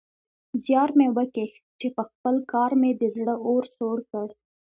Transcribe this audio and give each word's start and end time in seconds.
زيار 0.63 0.89
مې 0.97 1.07
وکيښ 1.17 1.51
چې 1.79 1.87
پخپل 1.97 2.35
کار 2.51 2.71
مې 2.81 2.91
د 3.01 3.03
زړه 3.15 3.35
اور 3.47 3.63
سوړ 3.75 3.97
کړ. 4.11 4.27